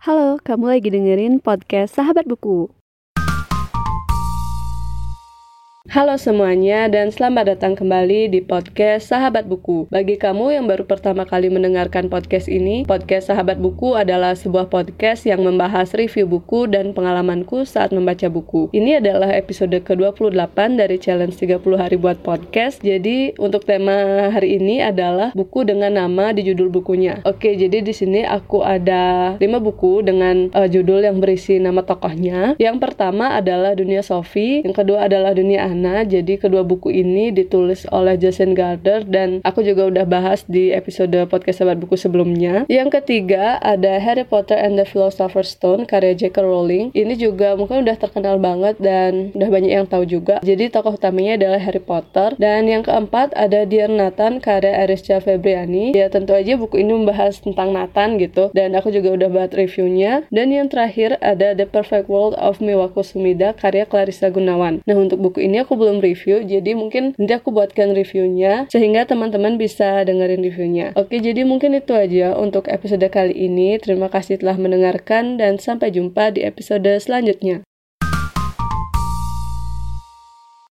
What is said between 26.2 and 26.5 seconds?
di